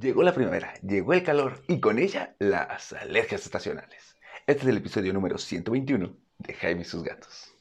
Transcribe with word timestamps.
Llegó 0.00 0.22
la 0.22 0.32
primavera, 0.32 0.74
llegó 0.74 1.12
el 1.12 1.24
calor 1.24 1.60
y 1.66 1.80
con 1.80 1.98
ella 1.98 2.36
las 2.38 2.92
alergias 2.92 3.44
estacionales. 3.44 4.16
Este 4.46 4.62
es 4.62 4.68
el 4.68 4.76
episodio 4.76 5.12
número 5.12 5.38
121 5.38 6.16
de 6.38 6.54
Jaime 6.54 6.82
y 6.82 6.84
sus 6.84 7.02
gatos. 7.02 7.52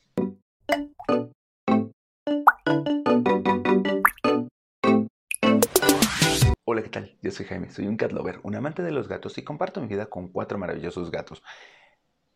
Hola, 6.64 6.84
¿qué 6.84 6.90
tal? 6.90 7.18
Yo 7.24 7.32
soy 7.32 7.48
Jaime, 7.48 7.72
soy 7.72 7.88
un 7.88 7.98
cat 7.98 8.12
lover, 8.12 8.40
un 8.44 8.54
amante 8.54 8.84
de 8.84 8.92
los 8.92 9.08
gatos 9.08 9.36
y 9.40 9.44
comparto 9.44 9.82
mi 9.82 9.88
vida 9.88 10.06
con 10.06 10.28
cuatro 10.28 10.60
maravillosos 10.60 11.10
gatos, 11.10 11.42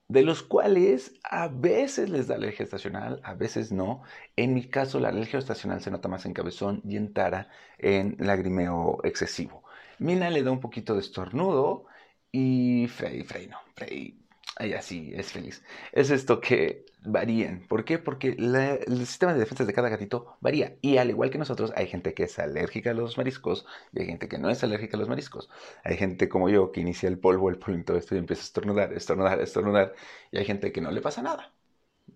de 0.08 0.24
los 0.24 0.42
cuales 0.42 1.14
a 1.24 1.48
veces 1.48 2.10
les 2.10 2.28
da 2.28 2.34
alergia 2.36 2.64
estacional, 2.64 3.22
a 3.24 3.36
veces 3.36 3.72
no. 3.72 4.02
En 4.36 4.56
mi 4.56 4.68
caso, 4.68 5.00
la 5.00 5.10
alergia 5.10 5.38
estacional 5.38 5.80
se 5.82 5.92
nota 5.92 6.08
más 6.08 6.26
en 6.26 6.34
cabezón 6.34 6.82
y 6.84 6.98
en 6.98 7.14
tara 7.14 7.50
en 7.78 8.16
lagrimeo 8.18 8.98
excesivo. 9.04 9.62
Mina 10.06 10.30
le 10.32 10.42
da 10.44 10.52
un 10.52 10.60
poquito 10.60 10.96
de 10.96 11.02
estornudo 11.02 11.86
y 12.32 12.88
Frey, 12.88 13.24
Frey 13.24 13.48
no, 13.48 13.58
Frey, 13.76 14.20
ella 14.60 14.82
sí 14.82 15.12
es 15.16 15.32
feliz. 15.32 15.64
Es 15.92 16.10
esto 16.10 16.42
que 16.42 16.86
varían. 17.04 17.68
¿Por 17.68 17.86
qué? 17.86 18.00
Porque 18.00 18.30
el 18.38 19.06
sistema 19.06 19.34
de 19.34 19.40
defensa 19.40 19.64
de 19.66 19.74
cada 19.74 19.90
gatito 19.90 20.38
varía. 20.42 20.78
Y 20.82 20.98
al 20.98 21.10
igual 21.12 21.30
que 21.30 21.38
nosotros, 21.38 21.72
hay 21.76 21.88
gente 21.88 22.14
que 22.16 22.24
es 22.24 22.40
alérgica 22.40 22.92
a 22.92 22.94
los 22.96 23.18
mariscos 23.18 23.66
y 23.94 24.02
hay 24.02 24.08
gente 24.08 24.28
que 24.28 24.40
no 24.40 24.50
es 24.50 24.64
alérgica 24.64 24.98
a 24.98 25.00
los 25.00 25.10
mariscos. 25.10 25.50
Hay 25.84 25.98
gente 25.98 26.28
como 26.30 26.50
yo 26.50 26.72
que 26.72 26.82
inicia 26.82 27.08
el 27.08 27.20
polvo, 27.20 27.50
el 27.50 27.60
polvo 27.60 27.80
y 27.80 27.84
todo 27.84 27.98
esto 27.98 28.16
y 28.16 28.20
empieza 28.20 28.42
a 28.42 28.46
estornudar, 28.46 28.94
estornudar, 28.94 29.40
estornudar. 29.42 29.94
Y 30.32 30.38
hay 30.40 30.46
gente 30.46 30.72
que 30.72 30.82
no 30.82 30.92
le 30.92 31.02
pasa 31.02 31.22
nada. 31.22 31.54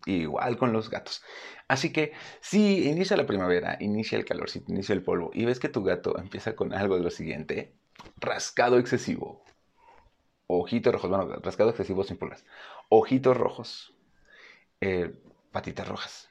Igual 0.05 0.57
con 0.57 0.71
los 0.71 0.89
gatos. 0.89 1.23
Así 1.67 1.91
que 1.91 2.13
si 2.41 2.87
inicia 2.87 3.17
la 3.17 3.25
primavera, 3.25 3.77
inicia 3.79 4.17
el 4.17 4.25
calor, 4.25 4.49
si 4.49 4.63
inicia 4.67 4.93
el 4.93 5.03
polvo 5.03 5.31
y 5.33 5.45
ves 5.45 5.59
que 5.59 5.69
tu 5.69 5.83
gato 5.83 6.17
empieza 6.19 6.55
con 6.55 6.73
algo 6.73 6.95
de 6.95 7.03
lo 7.03 7.09
siguiente, 7.09 7.73
rascado 8.17 8.77
excesivo, 8.77 9.43
ojitos 10.47 10.93
rojos, 10.93 11.09
bueno, 11.09 11.27
rascado 11.41 11.71
excesivo 11.71 12.03
sin 12.03 12.17
pulgas, 12.17 12.45
ojitos 12.89 13.35
rojos, 13.35 13.95
eh, 14.81 15.13
patitas 15.51 15.87
rojas. 15.87 16.29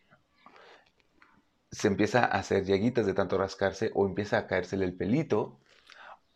Se 1.73 1.89
empieza 1.89 2.21
a 2.21 2.39
hacer 2.39 2.65
llaguitas 2.65 3.07
de 3.07 3.15
tanto 3.15 3.37
rascarse 3.37 3.91
o 3.95 4.07
empieza 4.07 4.39
a 4.39 4.47
caérsele 4.47 4.85
el 4.85 4.95
pelito, 4.95 5.59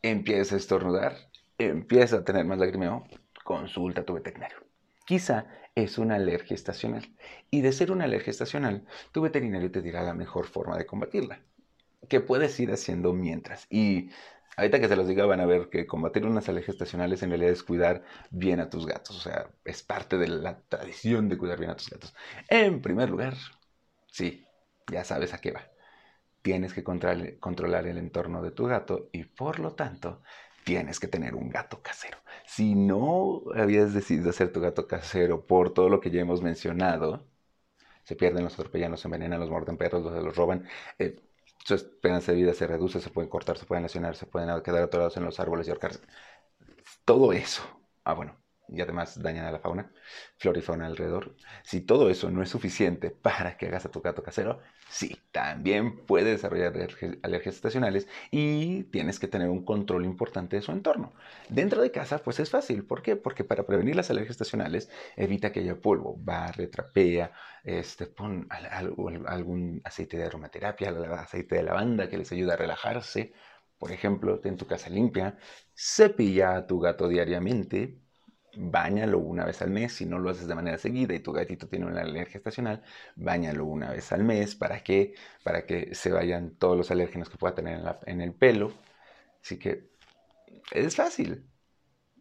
empieza 0.03 0.57
a 0.57 0.59
estornudar, 0.59 1.17
empieza 1.59 2.17
a 2.17 2.25
tener 2.25 2.45
más 2.45 2.59
lagrimeo, 2.59 3.05
consulta 3.45 4.01
a 4.01 4.05
tu 4.05 4.15
veterinario. 4.15 4.68
Quizá 5.09 5.47
es 5.75 5.97
una 5.97 6.17
alergia 6.17 6.55
estacional. 6.55 7.17
Y 7.51 7.63
de 7.63 7.73
ser 7.73 7.91
una 7.93 8.05
alergia 8.05 8.31
estacional, 8.31 8.87
tu 9.11 9.23
veterinario 9.23 9.71
te 9.71 9.81
dirá 9.81 10.03
la 10.03 10.13
mejor 10.13 10.45
forma 10.45 10.77
de 10.77 10.85
combatirla. 10.85 11.41
Que 12.11 12.21
puedes 12.21 12.61
ir 12.61 12.71
haciendo 12.71 13.15
mientras. 13.15 13.67
Y 13.71 14.11
ahorita 14.59 14.79
que 14.81 14.87
se 14.87 14.97
los 14.97 15.09
diga 15.09 15.25
van 15.25 15.41
a 15.41 15.47
ver 15.47 15.71
que 15.71 15.87
combatir 15.87 16.27
unas 16.27 16.47
alergias 16.51 16.75
estacionales 16.75 17.23
en 17.23 17.31
realidad 17.31 17.53
es 17.53 17.63
cuidar 17.63 18.05
bien 18.29 18.61
a 18.61 18.69
tus 18.69 18.85
gatos. 18.85 19.17
O 19.17 19.21
sea, 19.21 19.49
es 19.65 19.83
parte 19.83 20.19
de 20.19 20.29
la 20.29 20.61
tradición 20.69 21.31
de 21.31 21.39
cuidar 21.39 21.59
bien 21.59 21.71
a 21.71 21.77
tus 21.77 21.89
gatos. 21.89 22.15
En 22.47 22.83
primer 22.83 23.09
lugar, 23.09 23.33
sí, 24.13 24.45
ya 24.93 25.05
sabes 25.05 25.33
a 25.33 25.39
qué 25.39 25.53
va. 25.53 25.71
Tienes 26.43 26.75
que 26.75 26.85
controlar 26.85 27.87
el 27.87 27.97
entorno 27.97 28.43
de 28.43 28.51
tu 28.51 28.67
gato 28.67 29.09
y 29.11 29.25
por 29.25 29.59
lo 29.59 29.73
tanto 29.73 30.21
tienes 30.69 31.01
que 31.01 31.09
tener 31.09 31.35
un 31.35 31.49
gato 31.49 31.81
casero. 31.83 32.19
Si 32.47 32.75
no 32.75 33.43
habías 33.55 33.95
decidido 33.95 34.29
hacer 34.29 34.53
tu 34.53 34.61
gato 34.61 34.87
casero 34.87 35.47
por 35.47 35.73
todo 35.73 35.89
lo 35.89 35.99
que 36.01 36.11
ya 36.11 36.21
hemos 36.21 36.43
mencionado, 36.43 37.27
se 38.05 38.17
pierden, 38.17 38.45
los 38.45 38.55
atropellan, 38.55 38.91
los 38.93 39.05
envenenan, 39.07 39.41
los 39.41 39.51
muerden 39.51 39.79
perros, 39.79 40.05
los, 40.05 40.23
los 40.25 40.37
roban, 40.37 40.69
eh, 40.99 41.17
su 41.65 41.75
esperanza 41.75 42.33
de 42.33 42.39
vida 42.39 42.55
se 42.55 42.67
reduce, 42.67 43.01
se 43.01 43.11
pueden 43.11 43.31
cortar, 43.31 43.59
se 43.59 43.67
pueden 43.67 43.85
lesionar, 43.85 44.17
se 44.17 44.27
pueden 44.27 44.63
quedar 44.63 44.83
atorados 44.85 45.17
en 45.17 45.25
los 45.25 45.41
árboles 45.41 45.67
y 45.69 45.71
ahorcarse. 45.71 46.01
Todo 47.05 47.33
eso. 47.33 47.63
Ah, 48.05 48.15
bueno, 48.15 48.37
y 48.69 48.81
además 48.81 49.21
dañan 49.23 49.47
a 49.47 49.53
la 49.53 49.59
fauna, 49.59 49.93
flora 50.37 50.59
y 50.59 50.63
fauna 50.63 50.87
alrededor. 50.87 51.35
Si 51.63 51.81
todo 51.81 52.11
eso 52.11 52.31
no 52.31 52.43
es 52.43 52.51
suficiente 52.51 53.11
para 53.11 53.57
que 53.57 53.67
hagas 53.67 53.87
a 53.87 53.91
tu 53.91 54.01
gato 54.01 54.23
casero, 54.23 54.61
sí, 54.89 55.17
también 55.33 56.05
puede 56.07 56.31
desarrollar 56.31 56.75
alergias 57.23 57.55
estacionales 57.55 58.09
y 58.31 58.85
tienes 58.85 59.19
que 59.19 59.29
tener 59.29 59.49
un 59.49 59.65
control 59.65 60.05
importante 60.05 60.57
de 60.57 60.63
su 60.63 60.73
entorno. 60.73 61.15
Dentro 61.49 61.83
de 61.83 61.91
casa, 61.91 62.19
pues 62.19 62.41
es 62.41 62.51
fácil. 62.51 62.85
¿Por 62.85 63.03
qué? 63.03 63.17
Porque 63.17 63.45
para 63.45 63.67
prevenir 63.67 63.97
las 63.97 64.11
alergias 64.11 64.33
estacionales, 64.33 64.91
evita 65.17 65.53
que 65.53 65.61
haya 65.61 65.81
polvo, 65.81 66.17
barre, 66.19 66.67
trapea, 66.69 67.33
este, 67.65 68.07
pon 68.07 68.47
algún 68.51 69.81
aceite 69.85 70.17
de 70.17 70.25
aromaterapia, 70.25 70.91
aceite 71.21 71.57
de 71.57 71.63
lavanda 71.63 72.09
que 72.09 72.19
les 72.19 72.33
ayuda 72.33 72.55
a 72.55 72.57
relajarse. 72.57 73.33
Por 73.79 73.93
ejemplo, 73.93 74.41
ten 74.41 74.57
tu 74.57 74.67
casa 74.67 74.91
limpia, 74.91 75.39
cepilla 75.75 76.57
a 76.57 76.67
tu 76.67 76.81
gato 76.81 77.09
diariamente, 77.09 78.01
Báñalo 78.57 79.19
una 79.19 79.45
vez 79.45 79.61
al 79.63 79.71
mes, 79.71 79.93
si 79.93 80.07
no 80.07 80.19
lo 80.19 80.31
haces 80.31 80.49
de 80.49 80.55
manera 80.55 80.79
seguida 80.79 81.15
y 81.15 81.21
tu 81.21 81.33
gatito 81.33 81.69
tiene 81.69 81.87
una 81.87 82.01
alergia 82.01 82.39
estacional, 82.39 82.83
báñalo 83.15 83.65
una 83.67 83.91
vez 83.91 84.11
al 84.13 84.25
mes 84.25 84.55
para 84.57 84.83
que, 84.83 85.15
para 85.45 85.67
que 85.67 85.95
se 85.95 86.11
vayan 86.13 86.57
todos 86.57 86.77
los 86.77 86.91
alérgenos 86.91 87.29
que 87.29 87.37
pueda 87.37 87.55
tener 87.55 87.81
en, 88.07 88.21
el 88.21 88.33
pelo. 88.35 88.73
Así 89.43 89.59
que 89.59 89.91
es 90.73 90.97
fácil. 90.97 91.45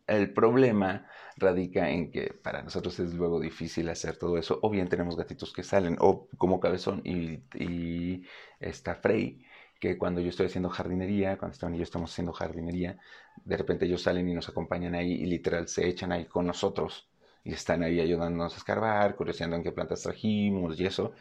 El 0.07 0.33
problema 0.33 1.07
radica 1.37 1.89
en 1.89 2.11
que 2.11 2.33
para 2.33 2.61
nosotros 2.61 2.99
es 2.99 3.13
luego 3.13 3.39
difícil 3.39 3.89
hacer 3.89 4.17
todo 4.17 4.37
eso. 4.37 4.59
O 4.61 4.69
bien 4.69 4.89
tenemos 4.89 5.17
gatitos 5.17 5.53
que 5.53 5.63
salen, 5.63 5.97
o 5.99 6.27
como 6.37 6.59
Cabezón 6.59 7.01
y, 7.05 7.43
y 7.55 8.23
está 8.59 8.95
Frey, 8.95 9.45
que 9.79 9.97
cuando 9.97 10.21
yo 10.21 10.29
estoy 10.29 10.47
haciendo 10.47 10.69
jardinería, 10.69 11.37
cuando 11.37 11.53
Esteban 11.53 11.75
yo 11.75 11.83
estamos 11.83 12.11
haciendo 12.11 12.33
jardinería, 12.33 12.97
de 13.45 13.57
repente 13.57 13.85
ellos 13.85 14.01
salen 14.01 14.27
y 14.29 14.33
nos 14.33 14.49
acompañan 14.49 14.95
ahí 14.95 15.11
y 15.13 15.25
literal 15.25 15.67
se 15.67 15.87
echan 15.87 16.11
ahí 16.11 16.25
con 16.25 16.47
nosotros 16.47 17.07
y 17.43 17.53
están 17.53 17.83
ahí 17.83 18.01
ayudándonos 18.01 18.53
a 18.53 18.57
escarbar, 18.57 19.15
curioseando 19.15 19.55
en 19.55 19.63
qué 19.63 19.71
plantas 19.71 20.01
trajimos 20.01 20.79
y 20.79 20.85
eso. 20.85 21.13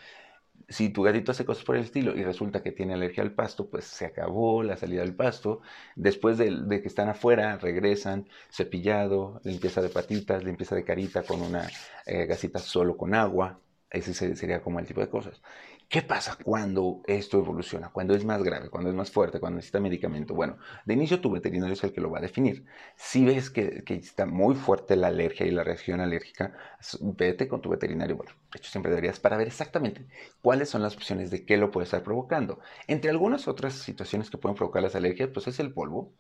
Si 0.69 0.89
tu 0.89 1.03
gatito 1.03 1.31
hace 1.31 1.45
cosas 1.45 1.65
por 1.65 1.77
el 1.77 1.83
estilo 1.83 2.17
y 2.17 2.25
resulta 2.25 2.63
que 2.63 2.73
tiene 2.73 2.95
alergia 2.95 3.23
al 3.23 3.33
pasto, 3.33 3.69
pues 3.71 3.85
se 3.85 4.07
acabó 4.07 4.63
la 4.65 4.77
salida 4.77 5.03
del 5.03 5.15
pasto. 5.15 5.61
Después 5.95 6.39
de, 6.39 6.49
que 6.83 6.89
están 6.89 7.09
afuera, 7.09 7.59
regresan, 7.59 8.29
cepillado, 8.51 9.41
limpieza 9.45 9.83
de 9.83 9.91
patitas, 9.91 10.43
limpieza 10.43 10.75
de 10.75 10.85
carita 10.85 11.23
con 11.23 11.43
una 11.43 11.69
eh, 12.07 12.27
gasita 12.27 12.59
solo 12.59 12.97
con 12.97 13.15
agua. 13.15 13.61
Ese 13.91 14.15
sería 14.15 14.61
como 14.63 14.81
el 14.81 14.87
tipo 14.87 15.01
de 15.01 15.09
cosas. 15.09 15.41
¿Qué 15.89 16.03
pasa 16.03 16.37
cuando 16.43 17.03
esto 17.07 17.39
evoluciona? 17.39 17.91
Cuando 17.91 18.15
es 18.15 18.25
más 18.25 18.43
grave, 18.43 18.71
cuando 18.71 18.91
es 18.91 18.97
más 18.97 19.11
fuerte, 19.13 19.39
cuando 19.39 19.57
necesita 19.57 19.79
medicamento. 19.79 20.35
Bueno, 20.35 20.59
de 20.85 20.95
inicio 20.95 21.21
tu 21.21 21.31
veterinario 21.31 21.75
es 21.75 21.85
el 21.85 21.93
que 21.93 22.01
lo 22.01 22.11
va 22.11 22.19
a 22.19 22.23
definir. 22.23 22.65
Si 22.97 23.25
ves 23.25 23.51
que, 23.51 23.85
está 23.89 24.27
muy 24.27 24.57
fuerte 24.57 24.97
la 24.97 25.07
alergia 25.09 25.47
y 25.47 25.53
la 25.53 25.63
reacción 25.63 26.01
alérgica, 26.01 26.57
vete 27.01 27.47
con 27.47 27.63
tu 27.63 27.71
veterinario. 27.71 28.17
Bueno, 28.17 28.33
de 28.53 28.59
hecho 28.59 28.71
siempre 28.71 28.91
deberías 28.91 29.21
para 29.21 29.37
ver 29.37 29.47
exactamente 29.47 30.07
cuáles 30.43 30.69
son 30.69 30.83
las 30.83 30.97
opciones 30.97 31.31
de 31.31 31.45
qué 31.47 31.57
lo 31.57 31.71
puede 31.71 31.85
estar 31.85 32.03
provocando. 32.03 32.59
Entre 32.89 33.11
algunas 33.11 33.47
otras 33.47 33.75
situaciones 33.75 34.29
que 34.29 34.39
pueden 34.39 34.57
provocar 34.57 34.83
las 34.83 34.97
alergias, 34.97 35.31
pues 35.33 35.47
es 35.47 35.61
el 35.61 35.73
polvo, 35.73 36.13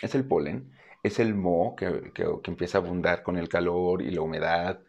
es 0.00 0.14
el 0.14 0.24
polen, 0.24 0.72
es 1.02 1.18
el 1.18 1.34
moho 1.34 1.74
que, 1.76 1.86
empieza 2.44 2.78
a 2.78 2.80
abundar 2.82 3.22
con 3.24 3.36
el 3.36 3.48
calor 3.48 4.02
y 4.02 4.10
la 4.12 4.22
humedad, 4.22 4.80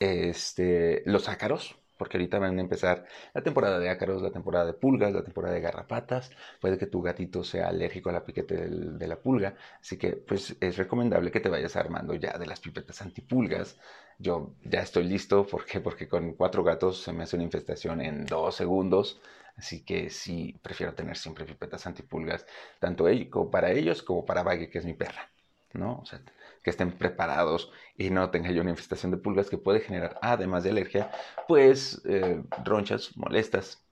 este, 0.00 1.02
los 1.06 1.28
ácaros, 1.28 1.76
porque 2.00 2.16
ahorita 2.16 2.38
van 2.38 2.56
a 2.56 2.62
empezar 2.62 3.04
la 3.34 3.42
temporada 3.42 3.78
de 3.78 3.90
ácaros, 3.90 4.22
la 4.22 4.30
temporada 4.30 4.64
de 4.64 4.72
pulgas, 4.72 5.12
la 5.12 5.22
temporada 5.22 5.54
de 5.54 5.60
garrapatas. 5.60 6.30
Puede 6.58 6.78
que 6.78 6.86
tu 6.86 7.02
gatito 7.02 7.44
sea 7.44 7.68
alérgico 7.68 8.08
a 8.08 8.14
la 8.14 8.24
piquete 8.24 8.56
de 8.56 9.06
la 9.06 9.20
pulga, 9.20 9.54
así 9.82 9.98
que 9.98 10.12
pues 10.16 10.56
es 10.60 10.78
recomendable 10.78 11.30
que 11.30 11.40
te 11.40 11.50
vayas 11.50 11.76
armando 11.76 12.14
ya 12.14 12.38
de 12.38 12.46
las 12.46 12.58
pipetas 12.58 13.02
antipulgas. 13.02 13.78
Yo 14.18 14.54
ya 14.64 14.80
estoy 14.80 15.04
listo, 15.04 15.46
¿por 15.46 15.66
qué? 15.66 15.80
Porque 15.80 16.08
con 16.08 16.32
cuatro 16.32 16.64
gatos 16.64 17.02
se 17.02 17.12
me 17.12 17.24
hace 17.24 17.36
una 17.36 17.44
infestación 17.44 18.00
en 18.00 18.24
dos 18.24 18.54
segundos. 18.56 19.20
Así 19.58 19.84
que 19.84 20.08
sí, 20.08 20.58
prefiero 20.62 20.94
tener 20.94 21.18
siempre 21.18 21.44
pipetas 21.44 21.86
antipulgas, 21.86 22.46
tanto 22.78 23.04
para 23.50 23.72
ellos 23.72 24.02
como 24.02 24.24
para 24.24 24.42
Baggy, 24.42 24.70
que 24.70 24.78
es 24.78 24.86
mi 24.86 24.94
perra. 24.94 25.30
¿no? 25.74 26.00
O 26.02 26.04
sea, 26.06 26.20
que 26.62 26.70
estén 26.70 26.92
preparados 26.92 27.72
y 27.96 28.10
no 28.10 28.30
tenga 28.30 28.50
yo 28.50 28.62
una 28.62 28.70
infestación 28.70 29.10
de 29.12 29.18
pulgas 29.18 29.50
que 29.50 29.58
puede 29.58 29.80
generar, 29.80 30.18
además 30.22 30.64
de 30.64 30.70
alergia, 30.70 31.10
pues 31.48 32.02
eh, 32.06 32.42
ronchas 32.64 33.16
molestas 33.16 33.84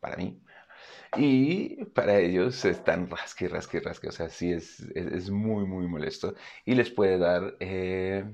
para 0.00 0.16
mí. 0.16 0.42
Y 1.16 1.84
para 1.86 2.18
ellos 2.18 2.64
están 2.64 3.08
rasque, 3.10 3.48
rasque, 3.48 3.80
rasque. 3.80 4.08
O 4.08 4.12
sea, 4.12 4.28
sí 4.28 4.52
es, 4.52 4.80
es, 4.94 5.30
muy, 5.30 5.64
muy 5.66 5.86
molesto. 5.88 6.34
Y 6.64 6.74
les 6.74 6.90
puede 6.90 7.18
dar... 7.18 7.56
Eh, 7.60 8.24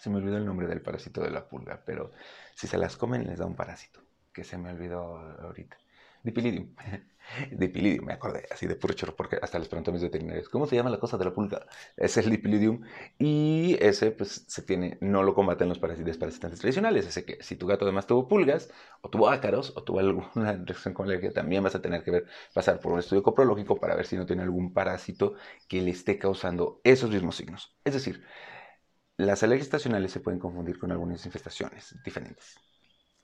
se 0.00 0.10
me 0.10 0.16
olvidó 0.16 0.36
el 0.36 0.46
nombre 0.46 0.66
del 0.66 0.80
parásito 0.80 1.22
de 1.22 1.30
la 1.30 1.48
pulga, 1.48 1.82
pero 1.84 2.12
si 2.54 2.66
se 2.66 2.78
las 2.78 2.96
comen 2.96 3.26
les 3.26 3.38
da 3.38 3.46
un 3.46 3.56
parásito, 3.56 4.00
que 4.32 4.44
se 4.44 4.56
me 4.56 4.70
olvidó 4.70 5.16
ahorita. 5.40 5.76
Dipilidium. 6.22 6.74
Dipilidium, 7.50 8.06
me 8.06 8.12
acordé, 8.14 8.46
así 8.50 8.66
de 8.66 8.76
puro 8.76 8.94
chorro, 8.94 9.14
porque 9.16 9.38
hasta 9.40 9.58
les 9.58 9.68
pregunto 9.68 9.92
mis 9.92 10.02
veterinarios, 10.02 10.48
¿cómo 10.48 10.66
se 10.66 10.76
llama 10.76 10.90
la 10.90 10.98
cosa 10.98 11.18
de 11.18 11.24
la 11.24 11.32
pulga? 11.32 11.66
Es 11.96 12.16
el 12.16 12.30
dipilidium, 12.30 12.82
y 13.18 13.76
ese, 13.80 14.10
pues, 14.12 14.44
se 14.48 14.62
tiene, 14.62 14.98
no 15.00 15.22
lo 15.22 15.34
combaten 15.34 15.68
los 15.68 15.78
parásitos 15.78 16.16
parasitantes 16.18 16.60
tradicionales, 16.60 17.06
ese 17.06 17.24
que 17.24 17.42
si 17.42 17.56
tu 17.56 17.66
gato 17.66 17.84
además 17.84 18.06
tuvo 18.06 18.28
pulgas, 18.28 18.70
o 19.02 19.10
tuvo 19.10 19.28
ácaros, 19.30 19.72
o 19.76 19.82
tuvo 19.84 20.00
alguna 20.00 20.52
reacción 20.64 20.94
con 20.94 21.08
que 21.08 21.30
también 21.30 21.62
vas 21.62 21.74
a 21.74 21.82
tener 21.82 22.02
que 22.04 22.10
ver, 22.10 22.26
pasar 22.54 22.80
por 22.80 22.92
un 22.92 22.98
estudio 22.98 23.22
coprológico 23.22 23.76
para 23.80 23.94
ver 23.96 24.06
si 24.06 24.16
no 24.16 24.26
tiene 24.26 24.42
algún 24.42 24.72
parásito 24.72 25.34
que 25.68 25.80
le 25.82 25.90
esté 25.90 26.18
causando 26.18 26.80
esos 26.84 27.10
mismos 27.10 27.36
signos. 27.36 27.76
Es 27.84 27.94
decir, 27.94 28.22
las 29.18 29.42
alergias 29.42 29.66
estacionales 29.66 30.12
se 30.12 30.20
pueden 30.20 30.40
confundir 30.40 30.78
con 30.78 30.92
algunas 30.92 31.24
infestaciones 31.26 31.94
diferentes. 32.04 32.62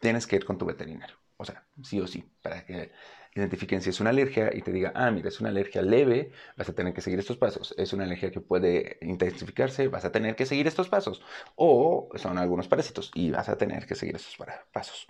Tienes 0.05 0.27
que 0.27 0.37
ir 0.37 0.45
con 0.45 0.59
tu 0.59 0.67
veterinario, 0.67 1.17
o 1.39 1.47
sea, 1.47 1.65
sí 1.83 1.99
o 1.99 2.07
sí, 2.07 2.31
para 2.43 2.67
que 2.67 2.93
identifiquen 3.35 3.81
si 3.81 3.89
es 3.89 4.01
una 4.01 4.11
alergia 4.11 4.51
y 4.55 4.61
te 4.61 4.71
diga, 4.71 4.93
ah, 4.95 5.11
mira, 5.11 5.31
es 5.31 5.41
una 5.41 5.49
alergia 5.49 5.81
leve, 5.81 6.31
vas 6.59 6.69
a 6.69 6.75
tener 6.75 6.93
que 6.93 7.01
seguir 7.01 7.19
estos 7.19 7.39
pasos. 7.39 7.75
Es 7.79 7.95
una 7.95 8.05
alergia 8.05 8.31
que 8.31 8.43
puede 8.43 8.99
intensificarse, 9.01 9.89
vas 9.89 10.05
a 10.05 10.13
tener 10.13 10.37
que 10.37 10.45
seguir 10.45 10.67
estos 10.67 10.91
pasos. 10.91 11.23
O 11.57 12.11
son 12.17 12.37
algunos 12.37 12.69
parásitos 12.69 13.11
y 13.15 13.31
vas 13.31 13.49
a 13.49 13.57
tener 13.57 13.87
que 13.87 13.95
seguir 13.95 14.17
estos 14.17 14.37
pasos. 14.71 15.07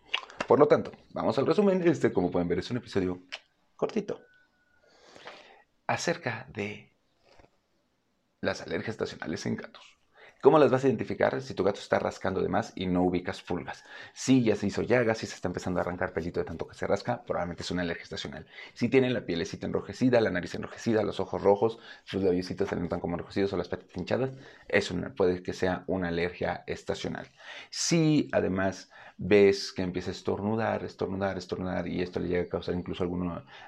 Por 0.47 0.61
lo 0.61 0.69
tanto, 0.69 0.93
vamos 1.11 1.37
al 1.39 1.47
resumen. 1.47 1.83
Este, 1.89 2.13
como 2.13 2.31
pueden 2.31 2.47
ver, 2.47 2.61
es 2.61 2.71
un 2.71 2.77
episodio 2.77 3.21
cortito 3.75 4.25
acerca 5.89 6.47
de 6.55 6.95
las 8.41 8.63
alergias 8.63 8.95
estacionales 8.95 9.45
en 9.45 9.57
gatos. 9.57 9.94
¿Cómo 10.45 10.59
las 10.59 10.71
vas 10.71 10.85
a 10.85 10.89
identificar 10.89 11.41
si 11.41 11.55
tu 11.55 11.65
gato 11.65 11.81
está 11.81 11.99
rascando 11.99 12.43
de 12.43 12.51
más 12.51 12.75
y 12.77 12.85
no 12.85 13.03
ubicas 13.03 13.41
pulgas? 13.41 13.83
Si 14.13 14.45
ya 14.45 14.57
se 14.57 14.67
hizo 14.67 14.83
llagas, 14.83 15.17
si 15.17 15.27
se 15.27 15.37
está 15.37 15.49
empezando 15.49 15.81
a 15.81 15.83
arrancar 15.83 16.13
pelito 16.13 16.39
de 16.39 16.45
tanto 16.45 16.69
que 16.69 16.75
se 16.75 16.87
rasca, 16.87 17.23
probablemente 17.25 17.63
es 17.63 17.71
una 17.71 17.81
alergia 17.81 18.03
estacional. 18.03 18.47
Si 18.75 18.91
tiene 18.91 19.09
la 19.09 19.25
pielecita 19.25 19.67
enrojecida, 19.67 20.21
la 20.21 20.29
nariz 20.29 20.55
enrojecida, 20.55 21.03
los 21.03 21.19
ojos 21.19 21.41
rojos, 21.41 21.79
sus 22.05 22.23
labiositos 22.23 22.69
se 22.69 22.77
notan 22.77 23.01
como 23.01 23.15
enrojecidos 23.15 23.55
o 23.55 23.57
las 23.57 23.69
patitas 23.69 23.97
hinchadas, 23.97 24.33
eso 24.69 24.95
puede 25.17 25.43
que 25.43 25.55
sea 25.55 25.85
una 25.87 26.09
alergia 26.09 26.63
estacional. 26.67 27.27
Si 27.71 28.29
además 28.33 28.91
ves 29.17 29.73
que 29.73 29.81
empieza 29.81 30.11
a 30.11 30.13
estornudar, 30.13 30.85
estornudar, 30.85 31.39
estornudar 31.39 31.89
y 31.89 32.03
esto 32.03 32.21
le 32.21 32.29
llega 32.29 32.43
a 32.43 32.49
causar 32.51 32.75
incluso 32.75 33.03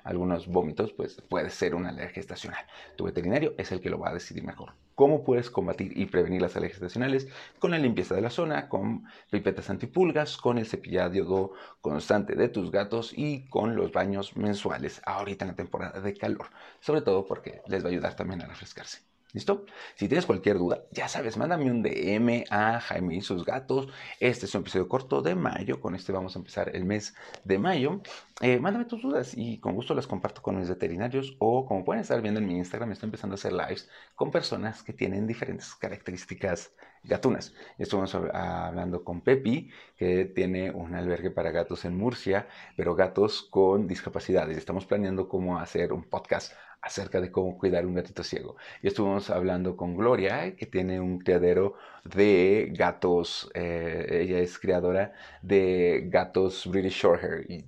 algunos 0.05 0.47
vómitos, 0.47 0.93
pues 0.93 1.23
puede 1.23 1.49
ser 1.49 1.75
una 1.75 1.89
alergia 1.89 2.21
estacional. 2.21 2.67
Tu 2.97 3.05
veterinario 3.05 3.55
es 3.57 3.73
el 3.73 3.81
que 3.81 3.89
lo 3.89 3.99
va 3.99 4.11
a 4.11 4.13
decidir 4.13 4.45
mejor. 4.45 4.75
¿Cómo 4.97 5.23
puedes 5.25 5.51
combatir 5.51 5.93
y 5.97 6.07
prevenir 6.07 6.41
las 6.41 6.57
alergias 6.57 6.79
estacionales? 6.79 7.29
Con 7.59 7.71
la 7.71 7.79
limpieza 7.79 8.15
de 8.15 8.23
la 8.23 8.31
zona, 8.31 8.69
con 8.71 9.05
pipetas 9.31 9.69
antipulgas, 9.69 10.39
con 10.39 10.57
el 10.57 10.67
cepillado 10.67 11.53
constante 11.83 12.35
de 12.35 12.49
tus 12.49 12.71
gatos 12.71 13.13
y 13.15 13.47
con 13.51 13.77
los 13.77 13.93
baños 13.93 14.37
mensuales 14.39 15.03
ahorita 15.05 15.45
en 15.45 15.51
la 15.51 15.57
temporada 15.57 16.01
de 16.01 16.15
calor. 16.15 16.49
Sobre 16.81 17.03
todo 17.03 17.27
porque 17.27 17.61
les 17.67 17.85
va 17.85 17.89
a 17.89 17.93
ayudar 17.93 18.17
también 18.17 18.41
a 18.41 18.47
refrescarse. 18.47 19.16
¿Listo? 19.33 19.67
Si 19.97 20.09
tienes 20.09 20.25
cualquier 20.25 20.57
duda, 20.57 20.85
ya 20.93 21.09
sabes, 21.09 21.37
mándame 21.37 21.71
un 21.71 21.83
DM 21.83 22.45
a 22.49 22.81
Jaime 22.81 23.17
y 23.17 23.21
sus 23.21 23.45
gatos. 23.45 23.89
Este 24.19 24.47
es 24.47 24.55
un 24.55 24.63
episodio 24.63 24.89
corto 24.89 25.21
de 25.21 25.35
mayo. 25.35 25.81
Con 25.81 25.95
este 25.95 26.13
vamos 26.13 26.37
a 26.37 26.39
empezar 26.39 26.75
el 26.75 26.85
mes 26.85 27.15
de 27.45 27.59
mayo. 27.59 28.01
Eh, 28.41 28.59
mándame 28.61 28.87
tus 28.87 29.03
dudas 29.03 29.35
y 29.37 29.59
con 29.59 29.75
gusto 29.75 29.95
las 29.95 30.07
comparto 30.07 30.41
con 30.43 30.59
mis 30.59 30.69
veterinarios. 30.69 31.37
O 31.39 31.67
como 31.67 31.85
pueden 31.85 32.01
estar 32.01 32.23
viendo 32.23 32.41
en 32.41 32.47
mi 32.47 32.57
Instagram, 32.57 32.93
estoy 32.93 33.09
empezando 33.09 33.35
a 33.35 33.37
hacer 33.37 33.53
lives 33.53 33.91
con 34.15 34.31
personas 34.31 34.83
que 34.83 34.93
tienen 34.93 35.27
diferentes 35.27 35.75
características 35.75 36.73
gatunas. 37.03 37.53
Estuvimos 37.79 38.15
hablando 38.15 39.05
con 39.05 39.21
Pepi, 39.21 39.71
que 39.97 40.25
tiene 40.25 40.71
un 40.71 40.95
albergue 40.95 41.31
para 41.31 41.51
gatos 41.51 41.85
en 41.85 41.97
Murcia, 41.97 42.49
pero 42.77 42.95
gatos 42.95 43.43
con 43.43 43.87
discapacidades. 43.87 44.57
Estamos 44.57 44.87
planeando 44.87 45.29
cómo 45.29 45.59
hacer 45.59 45.93
un 45.93 46.05
podcast 46.05 46.53
acerca 46.87 47.21
de 47.21 47.31
cómo 47.31 47.59
cuidar 47.59 47.85
un 47.85 47.95
gatito 47.95 48.23
ciego. 48.23 48.57
Y 48.83 48.87
estuvimos 48.89 49.31
hablando 49.31 49.77
con 49.77 49.97
Gloria, 49.97 50.55
que 50.57 50.67
tiene 50.67 51.01
un 51.01 51.19
criadero 51.19 51.75
de 52.05 52.73
gatos, 52.75 53.51
eh, 53.55 54.21
ella 54.23 54.39
es 54.39 54.59
criadora 54.59 55.13
de 55.43 56.05
gatos 56.09 56.67
British 56.67 57.03
Shorthair. 57.03 57.45
Y, 57.51 57.65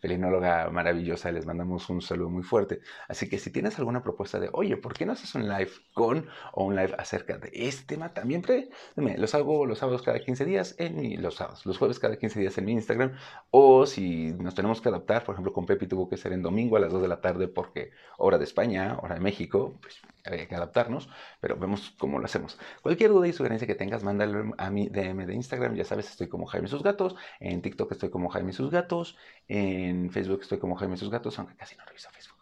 felinóloga 0.00 0.70
maravillosa, 0.70 1.32
les 1.32 1.46
mandamos 1.46 1.88
un 1.90 2.00
saludo 2.00 2.30
muy 2.30 2.42
fuerte. 2.42 2.80
Así 3.08 3.28
que 3.28 3.38
si 3.38 3.50
tienes 3.50 3.78
alguna 3.78 4.02
propuesta 4.02 4.38
de, 4.38 4.50
oye, 4.52 4.76
¿por 4.76 4.94
qué 4.94 5.06
no 5.06 5.12
haces 5.12 5.34
un 5.34 5.48
live 5.48 5.70
con 5.94 6.28
o 6.52 6.64
un 6.64 6.76
live 6.76 6.94
acerca 6.98 7.38
de 7.38 7.50
este 7.52 7.94
tema? 7.94 8.14
También 8.14 8.42
los 8.96 9.34
hago 9.34 9.66
los 9.66 9.78
sábados 9.78 10.02
cada 10.02 10.18
15 10.20 10.44
días 10.44 10.74
en 10.78 10.96
mi, 10.96 11.16
los 11.16 11.36
sábados, 11.36 11.66
los 11.66 11.78
jueves 11.78 11.98
cada 11.98 12.16
15 12.16 12.40
días 12.40 12.58
en 12.58 12.64
mi 12.64 12.72
Instagram. 12.72 13.12
O 13.50 13.86
si 13.86 14.32
nos 14.32 14.54
tenemos 14.54 14.80
que 14.80 14.88
adaptar, 14.88 15.24
por 15.24 15.34
ejemplo, 15.34 15.52
con 15.52 15.66
Pepi 15.66 15.86
tuvo 15.86 16.08
que 16.08 16.16
ser 16.16 16.32
en 16.32 16.42
domingo 16.42 16.76
a 16.76 16.80
las 16.80 16.92
2 16.92 17.02
de 17.02 17.08
la 17.08 17.20
tarde 17.20 17.48
porque 17.48 17.90
hora 18.18 18.38
de 18.38 18.44
España, 18.44 18.98
hora 19.02 19.14
de 19.14 19.20
México, 19.20 19.78
pues 19.80 20.00
había 20.24 20.46
que 20.46 20.54
adaptarnos, 20.54 21.08
pero 21.40 21.56
vemos 21.56 21.94
cómo 21.98 22.18
lo 22.18 22.24
hacemos. 22.24 22.58
Cualquier 22.82 23.10
duda 23.10 23.28
y 23.28 23.32
sugerencia 23.32 23.66
que 23.66 23.74
tengas, 23.74 24.02
mándalo 24.04 24.52
a 24.58 24.70
mi 24.70 24.88
DM 24.88 25.26
de 25.26 25.34
Instagram. 25.34 25.74
Ya 25.74 25.84
sabes, 25.84 26.10
estoy 26.10 26.28
como 26.28 26.46
Jaime 26.46 26.68
Sus 26.68 26.82
Gatos. 26.82 27.16
En 27.40 27.62
TikTok 27.62 27.92
estoy 27.92 28.10
como 28.10 28.28
Jaime 28.28 28.52
Sus 28.52 28.70
Gatos. 28.70 29.16
En 29.48 29.87
Facebook 30.10 30.40
estoy 30.42 30.58
como 30.58 30.76
Jaime 30.76 30.96
Sus 30.96 31.10
Gatos, 31.10 31.38
aunque 31.38 31.56
casi 31.56 31.76
no 31.76 31.84
reviso 31.84 32.10
Facebook. 32.10 32.38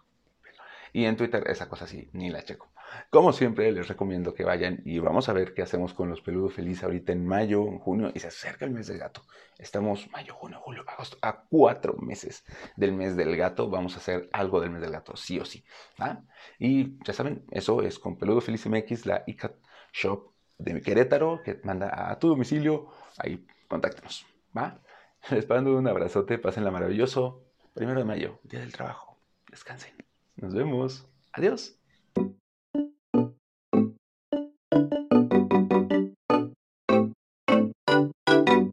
Y 0.92 1.04
en 1.04 1.16
Twitter 1.16 1.44
esa 1.48 1.68
cosa 1.68 1.86
sí, 1.86 2.08
ni 2.12 2.30
la 2.30 2.42
checo. 2.42 2.72
Como 3.10 3.32
siempre, 3.32 3.70
les 3.72 3.88
recomiendo 3.88 4.32
que 4.32 4.44
vayan 4.44 4.80
y 4.84 4.98
vamos 4.98 5.28
a 5.28 5.32
ver 5.34 5.52
qué 5.52 5.62
hacemos 5.62 5.92
con 5.92 6.08
los 6.08 6.22
peludos 6.22 6.54
felices 6.54 6.84
ahorita 6.84 7.12
en 7.12 7.26
mayo, 7.26 7.66
en 7.66 7.78
junio 7.78 8.12
y 8.14 8.20
se 8.20 8.28
acerca 8.28 8.64
el 8.64 8.70
mes 8.70 8.86
del 8.86 8.98
gato. 8.98 9.22
Estamos 9.58 10.10
mayo, 10.10 10.34
junio, 10.34 10.58
julio, 10.60 10.84
agosto, 10.86 11.18
a 11.20 11.42
cuatro 11.50 11.96
meses 11.98 12.44
del 12.76 12.92
mes 12.92 13.16
del 13.16 13.36
gato. 13.36 13.68
Vamos 13.68 13.94
a 13.94 13.98
hacer 13.98 14.30
algo 14.32 14.60
del 14.60 14.70
mes 14.70 14.80
del 14.80 14.92
gato, 14.92 15.16
sí 15.16 15.38
o 15.38 15.44
sí. 15.44 15.64
Y 16.58 16.98
ya 17.04 17.12
saben, 17.12 17.44
eso 17.50 17.82
es 17.82 17.98
con 17.98 18.16
Peludo 18.16 18.40
Feliz 18.40 18.66
MX, 18.66 19.04
la 19.06 19.22
ICAT 19.26 19.56
Shop 19.92 20.32
de 20.56 20.80
Querétaro, 20.80 21.42
que 21.42 21.60
manda 21.64 22.10
a 22.10 22.18
tu 22.18 22.28
domicilio. 22.28 22.88
Ahí, 23.18 23.46
contáctenos. 23.68 24.26
¿va? 24.56 24.80
Les 25.30 25.48
mando 25.48 25.76
un 25.76 25.88
abrazote, 25.88 26.38
pásenla 26.38 26.70
maravilloso. 26.70 27.42
Primero 27.74 27.98
de 27.98 28.04
mayo, 28.04 28.38
Día 28.44 28.60
del 28.60 28.72
Trabajo. 28.72 29.18
Descansen. 29.50 29.92
Nos 30.36 30.54
vemos. 30.54 31.06
Adiós. 31.32 31.78